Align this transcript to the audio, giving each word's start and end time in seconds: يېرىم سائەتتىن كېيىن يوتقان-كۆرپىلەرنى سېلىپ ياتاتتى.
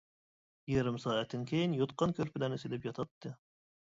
يېرىم 0.71 0.95
سائەتتىن 1.03 1.43
كېيىن 1.51 1.77
يوتقان-كۆرپىلەرنى 1.81 2.59
سېلىپ 2.65 2.89
ياتاتتى. 2.91 3.35